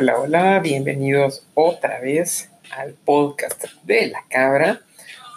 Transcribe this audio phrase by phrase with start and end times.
[0.00, 4.80] Hola, hola, bienvenidos otra vez al podcast de la cabra.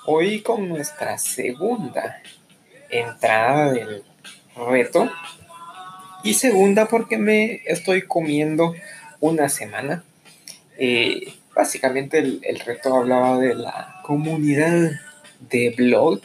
[0.05, 2.21] Hoy con nuestra segunda
[2.89, 4.03] entrada del
[4.55, 5.11] reto.
[6.23, 8.75] Y segunda porque me estoy comiendo
[9.19, 10.03] una semana.
[10.77, 14.91] Eh, básicamente el, el, reto hablaba de la comunidad
[15.49, 16.21] de blog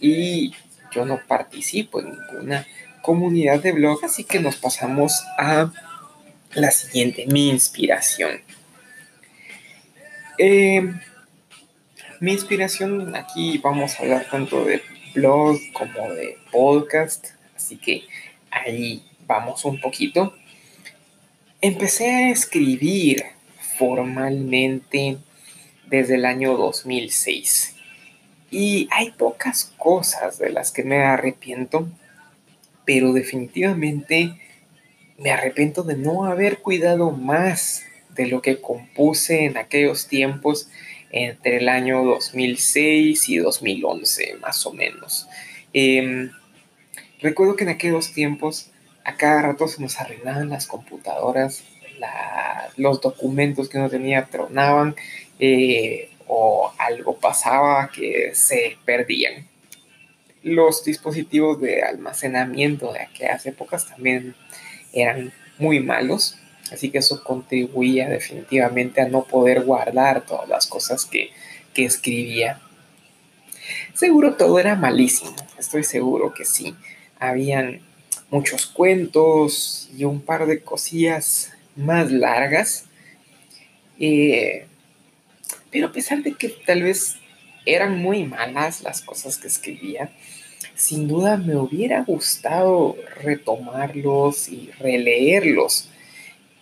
[0.00, 0.52] y
[0.92, 2.66] yo no participo en ninguna
[3.02, 5.72] comunidad de blog, así que nos pasamos a
[6.54, 8.40] la siguiente, mi inspiración.
[10.38, 10.92] Eh,
[12.20, 14.82] mi inspiración, aquí vamos a hablar tanto de
[15.14, 18.04] blog como de podcast, así que
[18.50, 20.34] ahí vamos un poquito.
[21.60, 23.24] Empecé a escribir
[23.78, 25.18] formalmente
[25.86, 27.76] desde el año 2006
[28.50, 31.88] y hay pocas cosas de las que me arrepiento,
[32.84, 34.34] pero definitivamente
[35.18, 40.68] me arrepiento de no haber cuidado más de lo que compuse en aquellos tiempos
[41.12, 45.28] entre el año 2006 y 2011, más o menos.
[45.72, 46.30] Eh,
[47.20, 48.70] recuerdo que en aquellos tiempos
[49.04, 51.64] a cada rato se nos arruinaban las computadoras,
[52.76, 54.94] los documentos que uno tenía tronaban
[55.38, 59.48] eh, o algo pasaba que se perdían.
[60.44, 64.36] Los dispositivos de almacenamiento de aquellas épocas también
[64.92, 66.38] eran muy malos,
[66.70, 71.30] así que eso contribuía definitivamente a no poder guardar todas las cosas que,
[71.74, 72.60] que escribía.
[73.92, 76.76] Seguro todo era malísimo, estoy seguro que sí.
[77.18, 77.80] Habían
[78.30, 82.84] muchos cuentos y un par de cosillas más largas.
[83.98, 84.68] Eh,
[85.70, 87.16] pero a pesar de que tal vez
[87.66, 90.10] eran muy malas las cosas que escribía,
[90.74, 95.88] sin duda me hubiera gustado retomarlos y releerlos,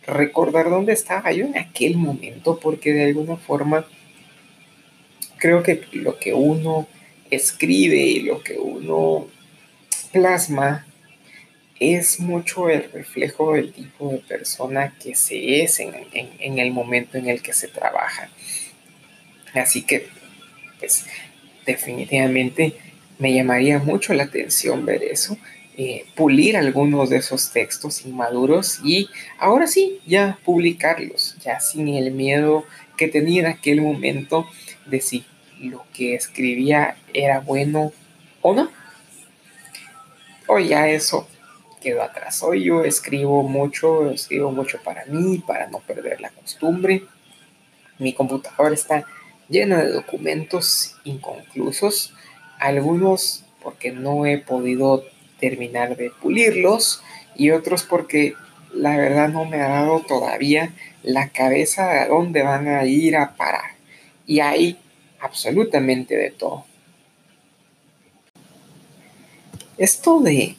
[0.07, 3.87] recordar dónde estaba yo en aquel momento, porque de alguna forma
[5.37, 6.89] creo que lo que uno
[7.31, 9.29] escribe y lo que uno
[10.13, 10.87] plasma
[11.81, 17.29] es mucho el reflejo del tipo de persona que se es en, el momento en
[17.29, 18.31] el que se trabaja.
[19.55, 20.09] Así que,
[20.79, 21.07] pues,
[21.67, 22.75] definitivamente
[23.19, 25.37] me llamaría mucho la atención ver eso,
[25.77, 32.11] eh, pulir algunos de esos textos inmaduros y ahora sí, ya publicarlos, ya sin el
[32.11, 32.65] miedo
[32.97, 34.49] que tenía en aquel momento
[34.87, 35.25] de si
[35.61, 37.93] lo que escribía era bueno
[38.43, 38.71] o no.
[40.47, 41.29] Hoy ya eso
[41.81, 42.43] quedó atrás.
[42.43, 47.05] Hoy yo escribo mucho, escribo mucho para mí, para no perder la costumbre.
[47.99, 49.05] Mi computadora está
[49.49, 52.15] llena de documentos inconclusos
[52.59, 55.05] algunos porque no he podido
[55.41, 57.03] terminar de pulirlos
[57.37, 58.35] y otros porque
[58.75, 60.73] la verdad no me ha dado todavía
[61.03, 63.73] la cabeza a dónde van a ir a parar.
[64.27, 64.79] Y hay
[65.21, 66.65] absolutamente de todo.
[69.79, 70.57] Esto de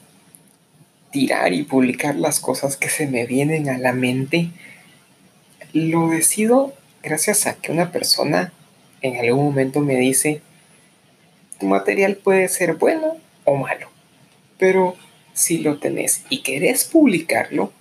[1.11, 4.49] tirar y publicar las cosas que se me vienen a la mente,
[5.73, 6.73] lo decido
[7.03, 8.53] gracias a que una persona
[9.01, 10.41] en algún momento me dice,
[11.59, 13.89] tu material puede ser bueno o malo,
[14.57, 14.95] pero
[15.33, 17.71] si lo tenés y querés publicarlo,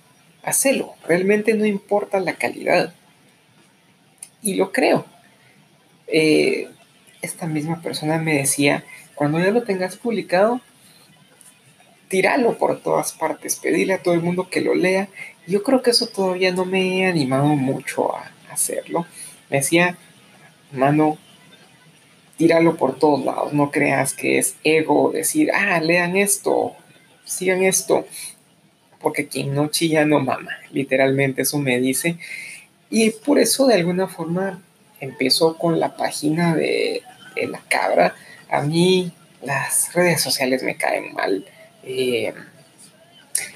[0.43, 0.95] hacelo.
[1.07, 2.93] Realmente no importa la calidad.
[4.41, 5.05] Y lo creo.
[6.07, 6.69] Eh,
[7.21, 8.83] esta misma persona me decía,
[9.15, 10.61] cuando ya lo tengas publicado,
[12.07, 15.09] tíralo por todas partes, pedile a todo el mundo que lo lea.
[15.45, 19.05] Yo creo que eso todavía no me he animado mucho a hacerlo.
[19.49, 19.97] Me decía,
[20.71, 21.17] mano,
[22.37, 26.75] tíralo por todos lados, no creas que es ego decir, ah, lean esto,
[27.25, 28.05] sigan esto,
[28.99, 32.17] porque quien no chilla no mama, literalmente eso me dice.
[32.89, 34.61] Y por eso de alguna forma
[34.99, 37.03] empezó con la página de,
[37.35, 38.15] la cabra.
[38.49, 39.11] A mí
[39.41, 41.45] las redes sociales me caen mal.
[41.83, 42.33] Eh,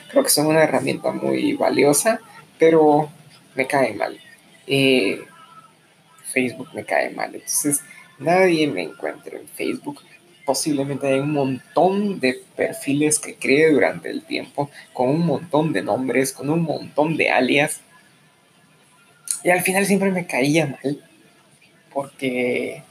[0.10, 2.20] creo que son una herramienta muy valiosa,
[2.58, 3.10] pero
[3.56, 4.18] me cae mal.
[4.68, 5.22] Eh,
[6.34, 7.34] Facebook me cae mal.
[7.34, 7.82] Entonces,
[8.18, 10.02] nadie me encuentra en Facebook.
[10.46, 15.84] Posiblemente hay un montón de perfiles que creé durante el tiempo, con un montón de
[15.84, 17.80] nombres, con un montón de alias.
[19.44, 21.02] Y al final siempre me caía mal,
[21.94, 22.84] porque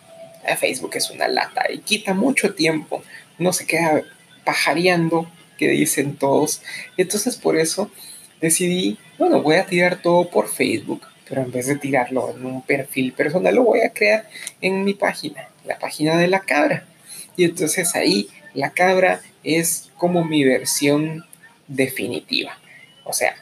[0.59, 3.03] Facebook es una lata y quita mucho tiempo.
[3.39, 4.03] No se queda
[4.45, 6.63] pajareando, que dicen todos.
[6.97, 7.91] Entonces por eso
[8.41, 12.61] decidí, bueno, voy a tirar todo por Facebook pero en vez de tirarlo en un
[12.61, 14.29] perfil personal, lo voy a crear
[14.61, 16.85] en mi página, la página de la cabra.
[17.39, 21.25] Y entonces ahí la cabra es como mi versión
[21.69, 22.59] definitiva.
[23.05, 23.35] O sea,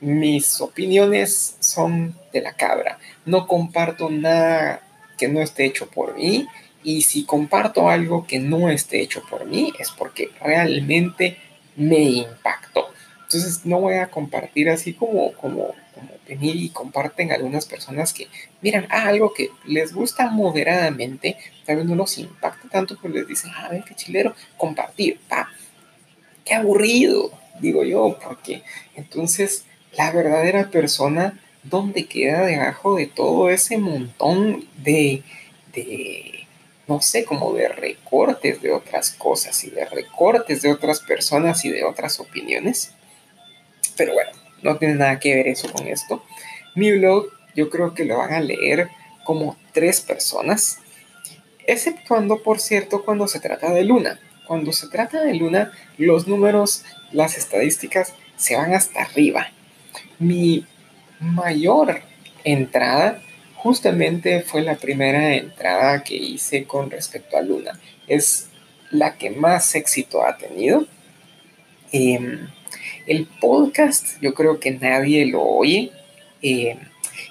[0.00, 2.98] mis opiniones son de la cabra.
[3.26, 4.80] No comparto nada
[5.18, 6.46] que no esté hecho por mí.
[6.82, 11.36] Y si comparto algo que no esté hecho por mí es porque realmente
[11.76, 12.91] me impactó.
[13.34, 15.74] Entonces no voy a compartir así como, como,
[16.28, 18.28] y comparten algunas personas que
[18.60, 23.26] miran ah, algo que les gusta moderadamente, tal vez no los impacta tanto, pero les
[23.26, 25.48] dicen, ah, ver qué chilero, compartir, pa,
[26.44, 28.62] qué aburrido, digo yo, porque
[28.96, 29.64] entonces
[29.96, 35.22] la verdadera persona, ¿dónde queda debajo de todo ese montón de,
[35.74, 36.46] de,
[36.86, 41.70] no sé, como de recortes de otras cosas y de recortes de otras personas y
[41.70, 42.92] de otras opiniones?
[43.96, 44.30] Pero bueno,
[44.62, 46.22] no tiene nada que ver eso con esto.
[46.74, 48.88] Mi blog yo creo que lo van a leer
[49.24, 50.78] como tres personas,
[51.66, 54.18] exceptuando, por cierto, cuando se trata de Luna.
[54.46, 59.48] Cuando se trata de Luna, los números, las estadísticas se van hasta arriba.
[60.18, 60.66] Mi
[61.20, 62.02] mayor
[62.44, 63.22] entrada
[63.56, 67.78] justamente fue la primera entrada que hice con respecto a Luna.
[68.08, 68.48] Es
[68.90, 70.86] la que más éxito ha tenido.
[71.92, 72.48] Em,
[73.06, 75.92] el podcast yo creo que nadie lo oye.
[76.42, 76.78] Em,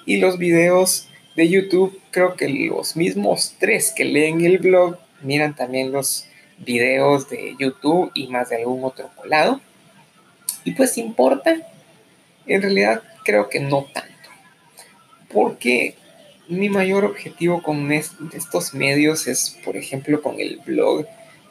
[0.06, 5.54] y los videos de YouTube, creo que los mismos tres que leen el blog miran
[5.54, 6.26] también los
[6.58, 9.60] videos de YouTube y más de algún otro colado.
[10.64, 11.56] Y pues importa,
[12.46, 14.10] en realidad creo que no tanto.
[15.32, 15.94] Porque
[16.48, 21.06] mi mayor objetivo con estos medios es, por ejemplo, con el blog,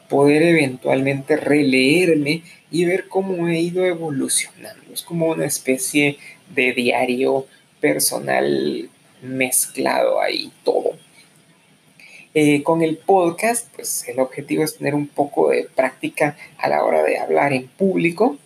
[0.08, 2.42] poder eventualmente releerme
[2.72, 4.92] y ver cómo he ido evolucionando.
[4.92, 6.18] Es como una especie
[6.54, 7.46] de diario
[7.80, 8.88] personal
[9.22, 10.96] mezclado ahí todo.
[12.34, 16.82] Eh, con el podcast, pues el objetivo es tener un poco de práctica a la
[16.82, 18.38] hora de hablar en público.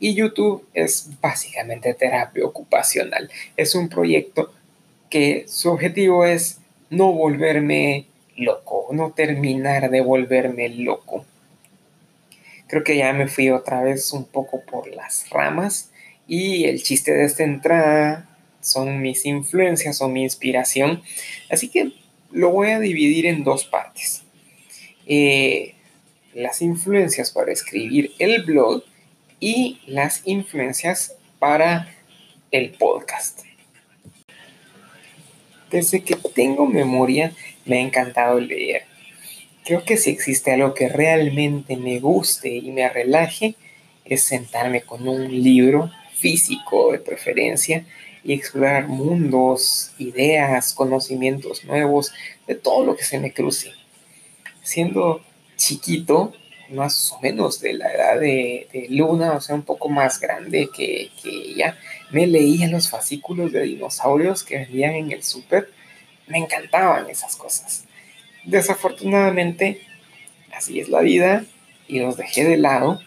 [0.00, 3.30] Y YouTube es básicamente terapia ocupacional.
[3.56, 4.52] Es un proyecto
[5.08, 6.58] que su objetivo es
[6.90, 11.24] no volverme loco, no terminar de volverme loco.
[12.68, 15.90] Creo que ya me fui otra vez un poco por las ramas
[16.26, 18.28] y el chiste de esta entrada
[18.60, 21.02] son mis influencias, son mi inspiración.
[21.50, 21.92] Así que
[22.30, 24.22] lo voy a dividir en dos partes.
[25.06, 25.74] Eh,
[26.34, 28.84] las influencias para escribir el blog
[29.40, 31.88] y las influencias para
[32.50, 33.40] el podcast.
[35.70, 37.32] Desde que tengo memoria
[37.64, 38.87] me ha encantado leer.
[39.68, 43.54] Creo que si existe algo que realmente me guste y me relaje,
[44.06, 47.84] es sentarme con un libro físico de preferencia
[48.24, 52.14] y explorar mundos, ideas, conocimientos nuevos,
[52.46, 53.72] de todo lo que se me cruce.
[54.62, 55.20] Siendo
[55.56, 56.32] chiquito,
[56.70, 61.10] más o menos de la edad de, Luna, o sea, un poco más grande que,
[61.26, 61.76] ella,
[62.10, 65.70] me leía los fascículos de dinosaurios que venían en el súper.
[66.26, 67.84] Me encantaban esas cosas.
[68.48, 69.80] Desafortunadamente,
[70.52, 71.44] así es la vida
[71.86, 73.00] y los dejé de lado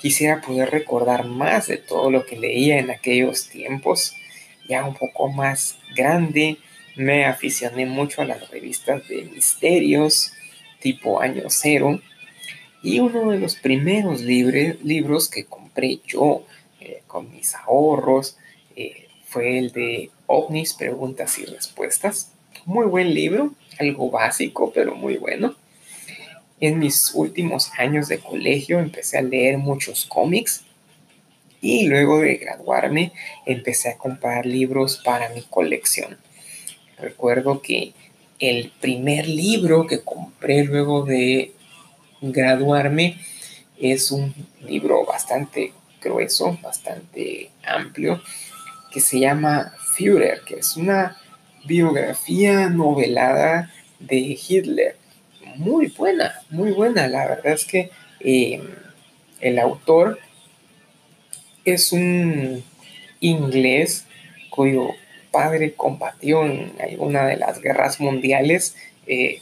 [0.00, 4.14] Quisiera poder recordar más de todo lo que leía en aquellos tiempos.
[4.68, 6.58] Ya un poco más grande,
[6.96, 10.32] me aficioné mucho a las revistas de misterios,
[10.80, 12.00] tipo Año Cero.
[12.82, 16.44] Y uno de los primeros libros que compré yo
[16.80, 18.36] eh, con mis ahorros
[18.76, 22.35] eh, fue el de OVNIs, Preguntas y Respuestas.
[22.64, 25.54] Muy buen libro, algo básico, pero muy bueno.
[26.60, 30.64] En mis últimos años de colegio empecé a leer muchos cómics
[31.60, 33.12] y luego de graduarme
[33.44, 36.16] empecé a comprar libros para mi colección.
[36.98, 37.92] Recuerdo que
[38.38, 41.52] el primer libro que compré luego de
[42.20, 43.18] graduarme
[43.78, 44.34] es un
[44.66, 48.22] libro bastante grueso, bastante amplio,
[48.90, 51.18] que se llama Führer, que es una
[51.66, 54.96] biografía novelada de Hitler
[55.56, 57.08] muy buena, muy buena.
[57.08, 58.62] La verdad es que eh,
[59.40, 60.18] el autor
[61.64, 62.62] es un
[63.20, 64.06] inglés
[64.50, 64.90] cuyo
[65.30, 69.40] padre combatió en alguna de las guerras mundiales eh,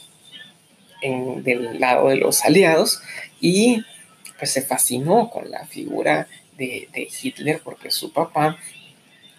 [1.01, 3.01] en, del lado de los aliados
[3.39, 3.83] y
[4.37, 6.27] pues se fascinó con la figura
[6.57, 6.89] de
[7.21, 8.57] Hitler porque su papá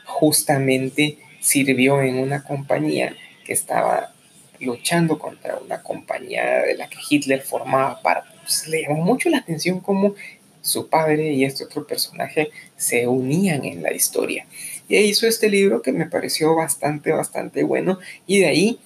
[0.04, 4.12] justamente sirvió en una compañía que estaba
[4.58, 8.30] luchando contra una compañía de la que Hitler formaba parte.
[8.42, 10.16] Pues, le llamó mucho la atención cómo
[10.60, 14.44] su padre y este otro personaje se unían en la historia.
[14.88, 18.00] Y hizo este libro que me pareció bastante, bastante bueno.
[18.26, 18.80] Y de ahí,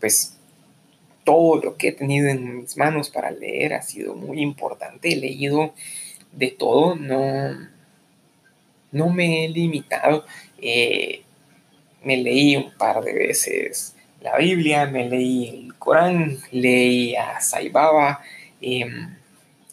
[0.00, 0.34] pues,
[1.22, 5.12] todo lo que he tenido en mis manos para leer ha sido muy importante.
[5.12, 5.72] He leído
[6.32, 7.56] de todo, no,
[8.90, 10.24] no me he limitado.
[10.60, 11.22] Eh,
[12.02, 18.22] me leí un par de veces la Biblia, me leí el Corán, leí a Saibaba.
[18.60, 19.14] Em,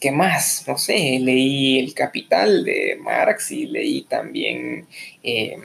[0.00, 0.64] ¿Qué más?
[0.68, 4.86] No sé, leí El Capital de Marx y leí también,
[5.22, 5.62] em,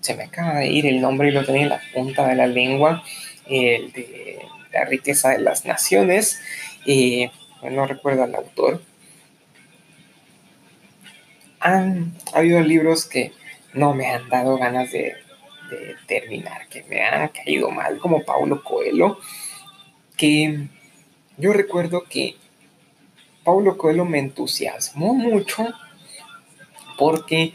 [0.00, 2.46] se me acaba de ir el nombre y lo tenía en la punta de la
[2.46, 3.02] lengua,
[3.46, 4.38] el de
[4.72, 6.40] La riqueza de las naciones,
[6.86, 7.30] eh,
[7.62, 8.82] no recuerdo al autor.
[11.60, 13.32] Han habido libros que
[13.74, 15.14] no me han dado ganas de,
[15.68, 19.18] de terminar, que me han caído mal, como Paulo Coelho,
[20.16, 20.68] que
[21.36, 22.36] yo recuerdo que
[23.44, 25.66] Paulo Coelho me entusiasmó mucho
[26.98, 27.54] porque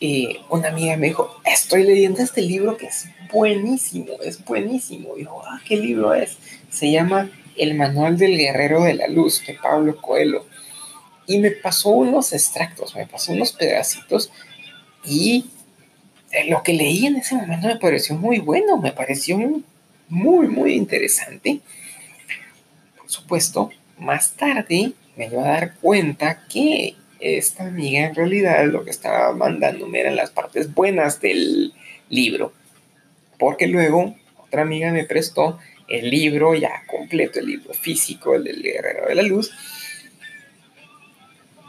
[0.00, 5.14] eh, una amiga me dijo, estoy leyendo este libro que es buenísimo, es buenísimo.
[5.16, 6.36] dijo, ah, ¿qué libro es?
[6.70, 10.46] Se llama El Manual del Guerrero de la Luz de Pablo Coelho.
[11.26, 14.30] Y me pasó unos extractos, me pasó unos pedacitos
[15.04, 15.46] y
[16.46, 19.38] lo que leí en ese momento me pareció muy bueno, me pareció
[20.08, 21.60] muy, muy interesante.
[22.96, 28.84] Por supuesto, más tarde me iba a dar cuenta que esta amiga en realidad lo
[28.84, 31.72] que estaba mandándome eran las partes buenas del
[32.08, 32.52] libro.
[33.38, 38.62] Porque luego otra amiga me prestó el libro ya completo, el libro físico, el del
[38.62, 39.52] Guerrero de la Luz.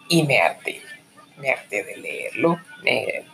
[0.10, 0.82] Y me harté,
[1.70, 2.60] de leerlo.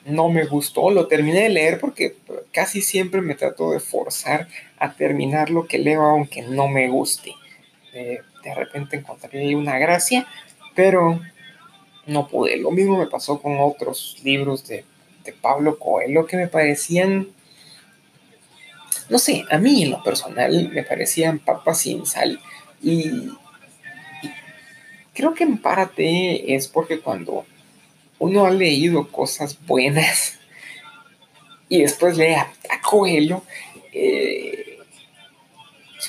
[0.05, 2.15] no me gustó, lo terminé de leer porque
[2.51, 7.33] casi siempre me trato de forzar a terminar lo que leo aunque no me guste.
[7.93, 10.27] De repente encontré una gracia,
[10.75, 11.19] pero
[12.05, 12.57] no pude.
[12.57, 14.85] Lo mismo me pasó con otros libros de,
[15.39, 17.27] Pablo Coelho que me parecían,
[19.07, 22.39] no sé, a mí en lo personal me parecían papas sin sal.
[22.81, 23.29] Y,
[25.13, 27.45] creo que en parte es porque cuando
[28.21, 30.37] uno ha leído cosas buenas
[31.69, 32.51] y después lee a,
[32.81, 33.43] Coelho,
[33.93, 34.77] eh,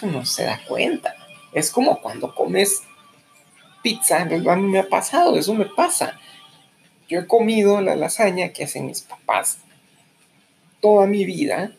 [0.02, 1.14] uno se da cuenta
[1.52, 2.82] es como cuando comes
[3.82, 6.18] pizza, a mí me ha pasado, eso me pasa.
[7.08, 9.58] Yo he comido la lasaña que hacen mis papás
[10.80, 11.72] toda mi vida,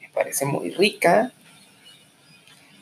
[0.00, 1.32] me parece muy rica,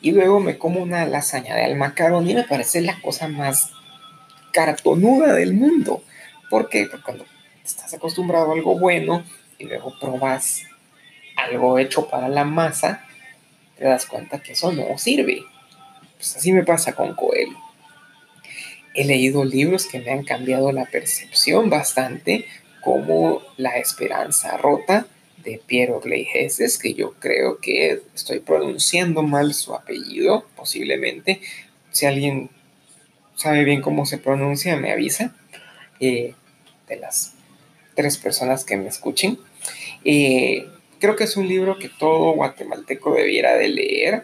[0.01, 3.71] y luego me como una lasaña de almacarón y me parece la cosa más
[4.53, 6.03] cartonuda del mundo.
[6.51, 6.85] ¿Por qué?
[6.85, 7.25] Porque cuando
[7.63, 9.23] estás acostumbrado a algo bueno
[9.57, 10.63] y luego probas
[11.37, 13.07] algo hecho para la masa,
[13.77, 15.45] te das cuenta que eso no sirve.
[16.17, 17.57] Pues así me pasa con Coelho.
[18.93, 22.45] He leído libros que me han cambiado la percepción bastante,
[22.81, 29.73] como La Esperanza Rota de Piero Gleijeses, que yo creo que estoy pronunciando mal su
[29.73, 31.39] apellido, posiblemente.
[31.91, 32.49] Si alguien
[33.35, 35.33] sabe bien cómo se pronuncia, me avisa.
[36.01, 36.33] Eh,
[36.91, 37.33] de las
[37.95, 39.39] tres personas que me escuchen.
[40.03, 40.67] Eh,
[40.99, 44.23] creo que es un libro que todo guatemalteco debiera de leer.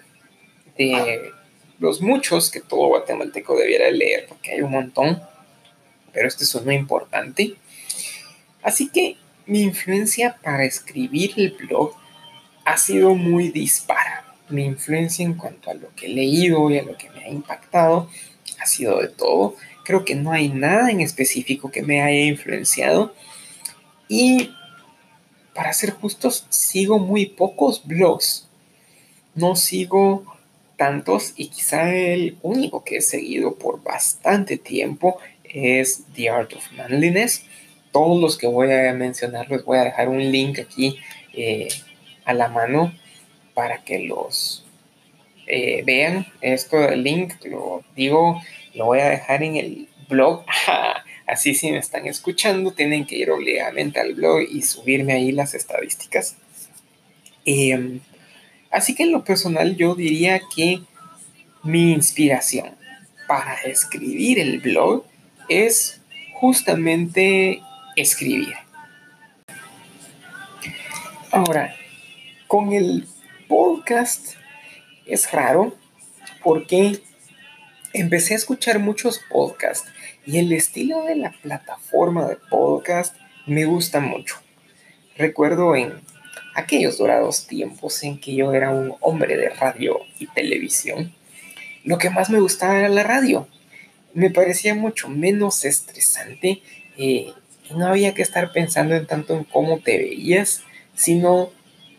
[0.77, 1.31] De
[1.79, 5.21] los muchos que todo guatemalteco debiera leer, porque hay un montón,
[6.13, 7.55] pero este es uno importante.
[8.61, 11.95] Así que mi influencia para escribir el blog
[12.65, 14.25] ha sido muy dispara.
[14.49, 17.29] Mi influencia en cuanto a lo que he leído y a lo que me ha
[17.29, 18.09] impactado
[18.59, 19.55] ha sido de todo.
[19.87, 23.13] Creo que no hay nada en específico que me haya influenciado.
[24.09, 24.51] Y
[25.55, 28.49] para ser justos, sigo muy pocos blogs.
[29.33, 30.25] No sigo
[30.75, 36.69] tantos y quizá el único que he seguido por bastante tiempo es The Art of
[36.73, 37.45] Manliness.
[37.93, 40.97] Todos los que voy a mencionar les voy a dejar un link aquí
[41.31, 41.69] eh,
[42.25, 42.93] a la mano
[43.53, 44.65] para que los
[45.47, 46.27] eh, vean.
[46.41, 48.41] Esto del link, lo digo,
[48.77, 50.45] lo voy a dejar en el blog.
[51.27, 55.53] Así si me están escuchando, tienen que ir obligadamente al blog y subirme ahí las
[55.53, 56.37] estadísticas.
[57.45, 57.99] Eh,
[58.71, 60.81] Así que en lo personal yo diría que
[61.63, 62.75] mi inspiración
[63.27, 65.03] para escribir el blog
[65.49, 66.01] es
[66.33, 67.61] justamente
[67.95, 68.53] escribir.
[71.31, 71.75] Ahora,
[72.47, 73.07] con el
[73.47, 74.35] podcast
[75.05, 75.75] es raro
[76.43, 77.01] porque
[78.01, 79.89] empecé a escuchar muchos podcasts
[80.25, 84.35] y el estilo de la plataforma de podcast me gusta mucho.
[85.17, 85.93] Recuerdo en
[86.53, 91.13] aquellos dorados tiempos en que yo era un hombre de radio y televisión,
[91.83, 93.47] lo que más me gustaba era la radio.
[94.13, 96.61] Me parecía mucho menos estresante
[96.97, 97.33] eh,
[97.69, 100.63] y no había que estar pensando en tanto en cómo te veías,
[100.95, 101.51] sino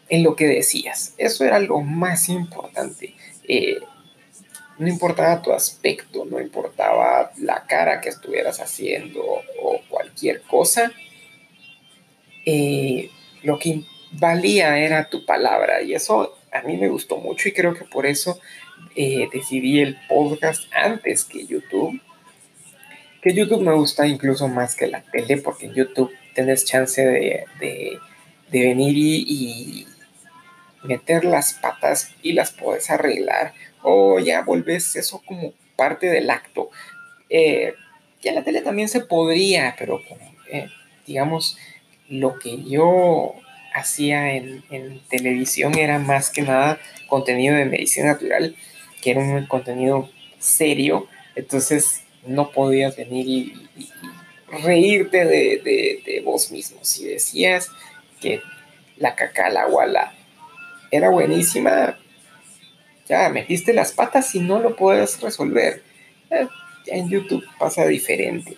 [0.09, 1.14] en lo que decías.
[1.19, 3.14] Eso era lo más importante.
[3.49, 3.78] eh,
[4.78, 10.92] no importaba tu aspecto, no importaba la cara que estuvieras haciendo o cualquier cosa,
[12.47, 13.11] eh,
[13.42, 13.82] lo que
[14.12, 18.06] valía era tu palabra y eso a mí me gustó mucho y creo que por
[18.06, 18.40] eso
[18.97, 22.00] eh, decidí el podcast antes que YouTube.
[23.23, 27.99] Que YouTube me gusta incluso más que la tele porque en YouTube tienes chance de,
[28.50, 29.87] venir y,
[30.85, 36.70] meter las patas y las puedes arreglar o ya volvés eso como parte del acto.
[37.30, 37.75] Eh,
[38.20, 40.00] y en la tele también se podría, pero
[40.50, 40.68] eh,
[41.06, 41.56] digamos,
[42.08, 43.35] lo que yo
[43.75, 44.62] hacía en,
[45.08, 48.56] televisión era más que nada contenido de medicina natural,
[49.02, 51.06] que era un contenido serio,
[51.37, 53.68] entonces no podías venir y,
[54.64, 56.78] reírte de, vos mismo.
[56.82, 57.70] Si decías
[58.20, 58.40] que
[58.97, 59.66] la caca, la
[60.90, 61.99] era buenísima,
[63.09, 65.83] ya metiste las patas y no lo puedes resolver.
[66.31, 66.47] Eh,
[66.87, 68.57] en YouTube pasa diferente.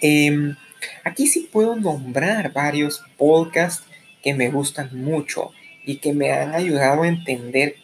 [0.00, 0.56] Em,
[1.04, 3.84] Aquí sí puedo nombrar varios podcasts
[4.22, 5.50] que me gustan mucho
[5.84, 7.76] y que me han ayudado a entender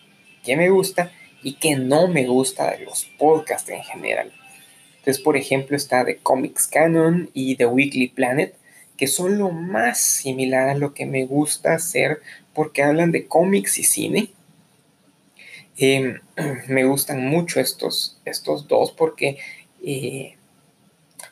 [0.45, 4.33] qué me gusta y qué no me gusta de los podcasts en general.
[4.99, 8.55] Entonces, por ejemplo, está The Comics Canon y The Weekly Planet,
[8.97, 12.21] que son lo más similar a lo que me gusta hacer
[12.55, 14.31] porque hablan de cómics y cine.
[15.77, 16.21] Em,
[16.69, 19.39] me gustan mucho estos, estos dos porque
[19.85, 20.37] eh,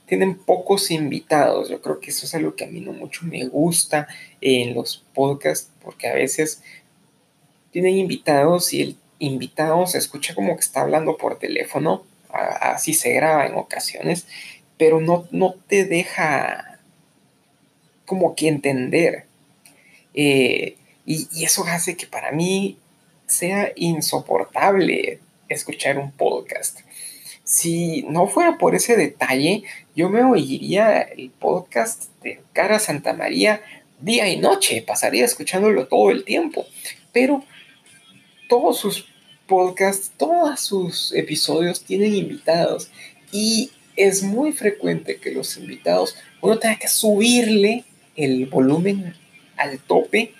[0.06, 1.68] tienen pocos invitados.
[1.70, 4.06] Yo creo que eso es algo que a mí no mucho me gusta
[4.40, 6.62] en los podcasts, porque a veces
[7.70, 13.12] tienen invitados y el invitado se escucha como que está hablando por teléfono, así se
[13.12, 14.26] graba en ocasiones,
[14.76, 16.80] pero no, no te deja
[18.04, 19.24] como que entender.
[20.12, 22.78] Eh, y, y eso hace que para mí
[23.34, 26.80] sea insoportable escuchar un podcast.
[27.42, 33.60] Si no fuera por ese detalle, yo me oiría el podcast de Cara Santa María
[34.00, 36.66] día y noche, pasaría escuchándolo todo el tiempo.
[37.12, 37.44] Pero
[38.48, 39.06] todos sus
[39.46, 42.90] podcasts, todos sus episodios tienen invitados
[43.32, 47.84] y es muy frecuente que los invitados uno tenga que subirle
[48.16, 49.14] el volumen
[49.56, 50.34] al tope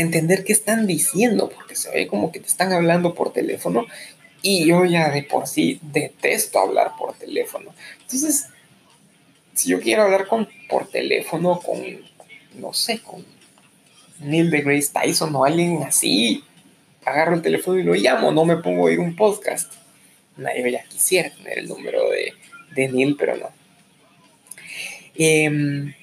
[0.00, 3.86] entender qué están diciendo, porque se ve como que te están hablando por teléfono
[4.42, 7.72] y yo ya de por sí detesto hablar por teléfono.
[8.00, 8.46] Entonces,
[9.54, 11.80] si yo quiero hablar con, por teléfono con,
[12.58, 13.24] no sé, con
[14.20, 16.44] Neil Grace Tyson o alguien así,
[17.04, 19.72] agarro el teléfono y lo llamo, no me pongo a oír un podcast.
[20.36, 22.32] Nadie ya quisiera tener el número de,
[22.74, 23.50] de Neil, pero no.
[25.14, 25.94] Em,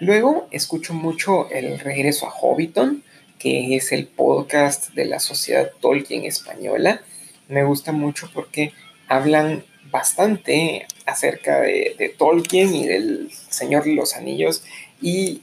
[0.00, 3.04] luego escucho mucho el regreso a Hobbiton,
[3.38, 7.02] que es el podcast de la Sociedad Tolkien Española.
[7.48, 8.72] Me gusta mucho porque
[9.08, 14.62] hablan bastante acerca de, Tolkien y del Señor de los Anillos.
[15.00, 15.42] Y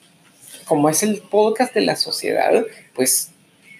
[0.65, 3.31] como es el podcast de la sociedad, pues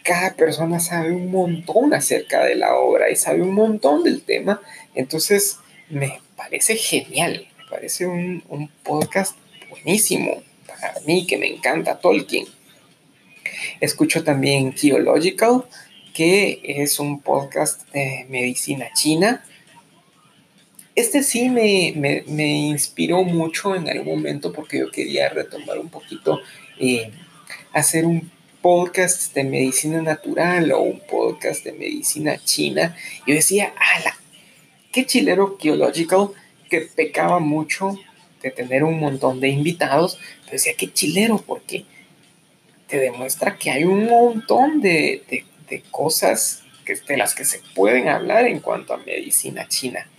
[0.03, 4.61] cada persona sabe un montón acerca de la obra y sabe un montón del tema,
[4.95, 5.57] entonces
[5.89, 9.35] me parece genial, me parece un, un podcast
[9.69, 10.41] buenísimo
[10.79, 12.45] para mí que me encanta Tolkien.
[13.79, 15.65] Escucho también Geological,
[16.13, 19.45] que es un podcast de medicina china.
[20.95, 26.39] Este sí me, inspiró mucho en algún momento porque yo quería retomar un poquito,
[26.79, 27.11] eh,
[27.71, 32.95] hacer un podcast de medicina natural o un podcast de medicina china.
[33.27, 34.17] Yo decía, ala,
[34.91, 36.29] qué chilero Geological
[36.69, 37.97] que pecaba mucho
[38.41, 41.85] de tener un montón de invitados, pero decía, qué chilero porque
[42.87, 48.07] te demuestra que hay un montón de de cosas que, de las que se pueden
[48.07, 50.09] hablar en cuanto a medicina china.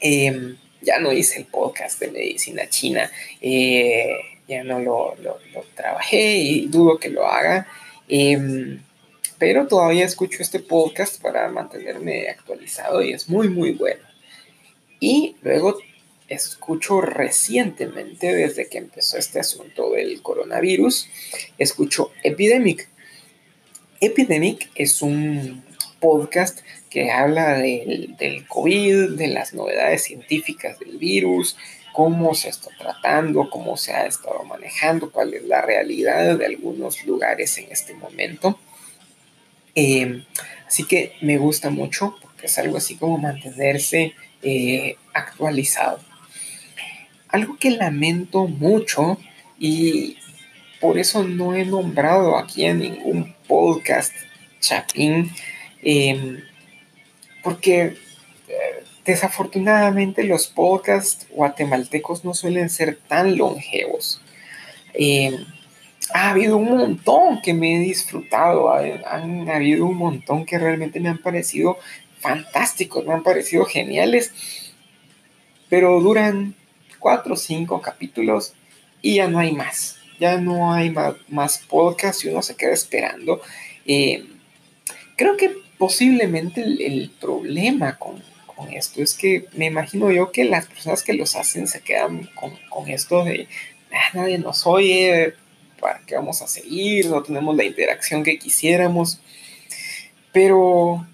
[0.00, 4.14] Em, ya no hice el podcast de medicina china, eh,
[4.48, 5.16] ya no lo,
[5.74, 7.68] trabajé y dudo que lo haga,
[8.08, 8.80] em,
[9.38, 14.02] pero todavía escucho este podcast para mantenerme actualizado y es muy, muy bueno.
[15.00, 15.78] Y luego
[16.34, 21.08] escucho recientemente, desde que empezó este asunto del coronavirus,
[21.58, 22.88] escucho Epidemic,
[24.02, 25.62] Epidemic es un
[26.00, 26.58] podcast
[26.90, 31.56] que habla del, COVID, de las novedades científicas del virus,
[31.92, 37.06] cómo se está tratando, cómo se ha estado manejando, cuál es la realidad de algunos
[37.06, 38.58] lugares en este momento.
[39.76, 40.24] Em,
[40.66, 46.00] así que me gusta mucho porque es algo así como mantenerse eh, actualizado.
[47.32, 49.18] Algo que lamento mucho
[49.58, 50.16] y
[50.80, 54.12] por eso no he nombrado aquí en ningún podcast
[54.60, 55.30] Chapín
[55.82, 56.40] Em,
[57.42, 57.96] porque
[58.48, 64.20] eh, desafortunadamente los podcasts guatemaltecos no suelen ser tan longevos.
[64.94, 65.44] Em,
[66.14, 71.08] ha habido un montón que me he disfrutado, han habido un montón que realmente me
[71.08, 71.78] han parecido
[72.20, 74.32] fantásticos, me han parecido geniales,
[75.68, 76.54] pero duran
[77.02, 78.54] cuatro o cinco capítulos
[79.02, 82.72] y ya no hay más, ya no hay más, más podcast y uno se queda
[82.72, 83.42] esperando.
[83.84, 84.24] Eh,
[85.16, 90.66] creo que posiblemente el, problema con, con, esto es que me imagino yo que las
[90.66, 93.48] personas que los hacen se quedan con, con esto de
[93.92, 95.34] ah, nadie nos oye,
[95.80, 97.06] ¿para qué vamos a seguir?
[97.06, 99.20] No tenemos la interacción que quisiéramos.
[100.32, 101.04] Pero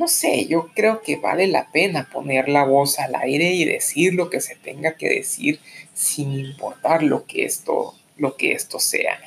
[0.00, 4.14] no sé, yo creo que vale la pena poner la voz al aire y decir
[4.14, 5.60] lo que se tenga que decir
[5.92, 9.20] sin importar lo que esto, lo que esto sea.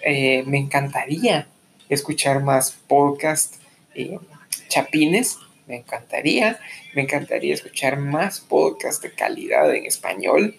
[0.00, 1.46] Eh, me encantaría
[1.88, 3.54] escuchar más podcast
[3.94, 4.18] eh,
[4.66, 6.58] chapines, me encantaría,
[6.96, 10.56] me encantaría escuchar más podcast de calidad en español,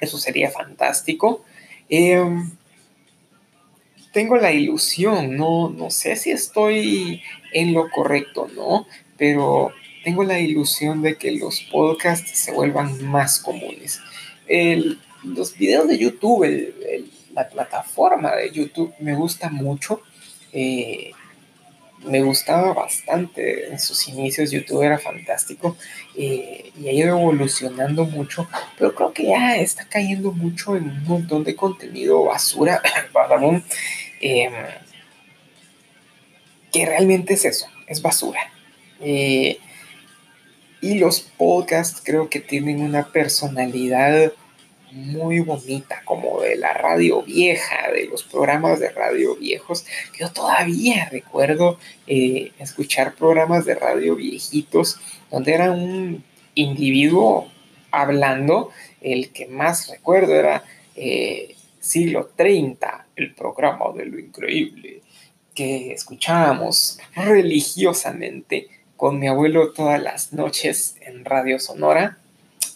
[0.00, 1.44] eso sería fantástico.
[1.88, 2.50] Em,
[4.12, 8.86] tengo la ilusión, no, no sé si estoy en lo correcto, ¿no?
[9.16, 9.72] Pero
[10.04, 14.00] tengo la ilusión de que los podcasts se vuelvan más comunes.
[15.24, 16.72] los videos de YouTube,
[17.34, 20.00] la plataforma de YouTube me gusta mucho.
[20.52, 21.12] Eh,
[22.04, 25.76] me gustaba bastante en sus inicios, YouTube era fantástico
[26.16, 31.04] eh, y ha ido evolucionando mucho, pero creo que ya está cayendo mucho en un
[31.04, 32.80] montón de contenido basura,
[34.20, 34.50] eh,
[36.72, 38.40] que realmente es eso, es basura.
[39.00, 39.58] Eh,
[40.80, 44.32] y los podcasts creo que tienen una personalidad
[44.92, 49.84] muy bonita, como de la radio vieja, de los programas de radio viejos.
[50.18, 54.98] Yo todavía recuerdo eh, escuchar programas de radio viejitos
[55.30, 56.24] donde era un
[56.54, 57.50] individuo
[57.90, 58.70] hablando.
[59.00, 60.64] El que más recuerdo era
[60.96, 65.02] eh, siglo 30, el programa de lo increíble,
[65.54, 72.18] que escuchábamos religiosamente con mi abuelo todas las noches en Radio Sonora.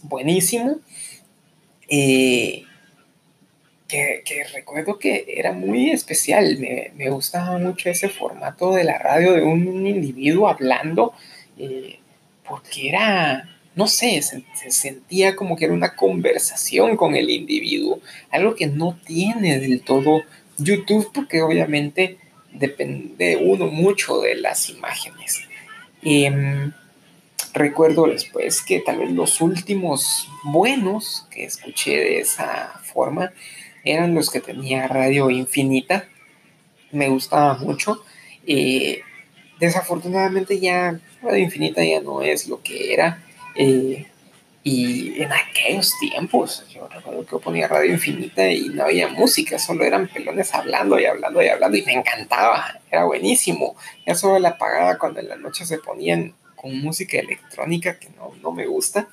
[0.02, 0.78] Buenísimo.
[1.94, 2.64] Eh,
[3.86, 9.42] que, recuerdo que era muy especial, me, gustaba mucho ese formato de la radio de
[9.42, 11.12] un, individuo hablando,
[11.58, 11.98] eh,
[12.48, 18.00] porque era, no sé, se, sentía como que era una conversación con el individuo,
[18.30, 20.22] algo que no tiene del todo
[20.56, 22.16] YouTube, porque obviamente
[22.54, 25.42] depende uno mucho de las imágenes.
[26.02, 26.72] Em,
[27.54, 33.32] recuerdo después que tal vez los últimos buenos que escuché de esa forma
[33.84, 36.08] eran los que tenía radio infinita.
[36.90, 38.04] Me gustaba mucho.
[38.46, 39.02] Eh,
[39.58, 43.22] desafortunadamente ya radio infinita ya no es lo que era.
[43.54, 44.06] Eh,
[44.64, 49.84] y en aquellos tiempos, yo recuerdo que ponía radio infinita y no había música, solo
[49.84, 53.74] eran pelones hablando y hablando y hablando y me encantaba, era buenísimo.
[54.06, 58.32] Ya solo la apagaba cuando en la noche se ponían con música electrónica que no,
[58.40, 59.08] no me gusta,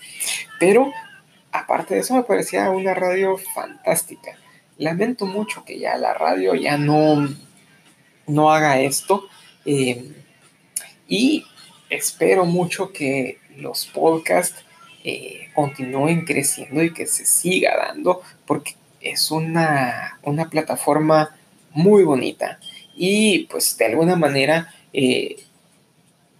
[0.60, 0.94] pero
[1.52, 4.38] aparte de eso me parecía una radio fantástica.
[4.78, 7.28] Lamento mucho que ya la radio ya no,
[8.28, 9.28] no haga esto
[9.66, 10.14] eh,
[11.08, 11.44] y
[11.90, 14.64] espero mucho que los podcasts
[15.04, 21.36] eh, continúen creciendo y que se siga dando porque es una, una plataforma
[21.72, 22.60] muy bonita
[22.96, 25.38] y pues de alguna manera eh,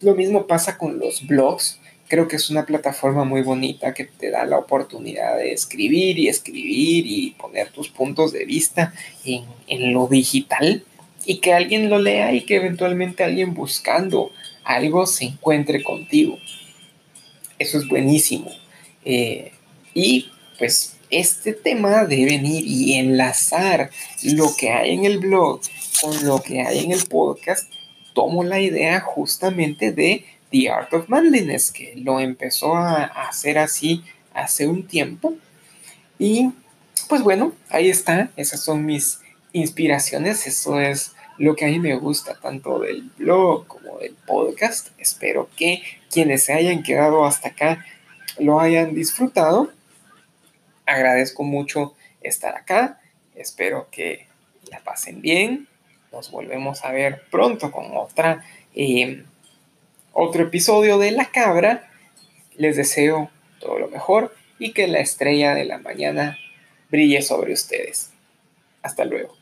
[0.02, 1.80] lo mismo pasa con los blogs.
[2.08, 6.28] Creo que es una plataforma muy bonita que te da la oportunidad de escribir y
[6.28, 8.94] escribir y poner tus puntos de vista
[9.26, 10.84] en, lo digital
[11.26, 14.32] y que alguien lo lea y que eventualmente alguien buscando
[14.64, 16.40] algo se encuentre contigo.
[17.60, 18.52] Eso es buenísimo.
[19.06, 19.52] Eh,
[19.94, 23.92] y pues este tema de venir y enlazar
[24.24, 25.62] lo que hay en el blog
[26.02, 27.72] con lo que hay en el podcast
[28.20, 34.04] tomo la idea justamente de The Art of Manliness, que lo empezó a, hacer así
[34.34, 35.36] hace un tiempo.
[36.18, 36.52] Y
[37.08, 39.22] pues bueno, ahí está, esas son mis
[39.54, 44.90] inspiraciones, eso es lo que a mí me gusta tanto del blog como del podcast.
[44.98, 47.86] Espero que quienes se hayan quedado hasta acá
[48.38, 49.72] lo hayan disfrutado.
[50.86, 53.00] Agradezco mucho estar acá,
[53.34, 54.28] espero que
[54.70, 55.69] la pasen bien
[56.12, 58.44] nos volvemos a ver pronto con otra,
[58.76, 59.24] eh,
[60.14, 61.90] otro episodio de La Cabra.
[62.56, 66.38] Les deseo todo lo mejor y que la estrella de la mañana
[66.90, 68.12] brille sobre ustedes.
[68.82, 69.39] Hasta luego.